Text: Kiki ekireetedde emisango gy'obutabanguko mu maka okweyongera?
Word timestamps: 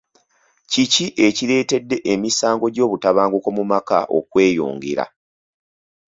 Kiki 0.71 1.05
ekireetedde 1.27 1.97
emisango 2.13 2.65
gy'obutabanguko 2.75 3.47
mu 3.57 3.63
maka 3.71 3.97
okweyongera? 4.17 5.05